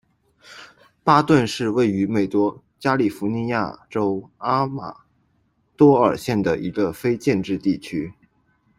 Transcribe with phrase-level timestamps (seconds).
[1.03, 4.95] 巴顿是位于美国加利福尼亚州阿马
[5.77, 8.11] 多尔县的一个非建制地区。